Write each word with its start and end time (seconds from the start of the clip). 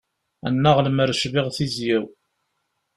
Annaɣ 0.47 0.77
lemmer 0.85 1.09
cbiɣ 1.21 1.47
tizya-w. 1.55 2.05